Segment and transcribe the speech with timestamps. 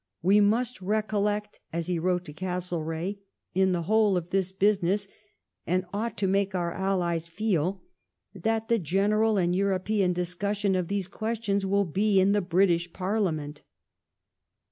[0.29, 3.19] "We must recollect," as he wrote to Castle reagh,"
[3.61, 5.07] in the whole of this business,
[5.67, 7.83] and ought to make our allies feel
[8.33, 13.61] that the general and European discussion of these questions will be in the British Parliament."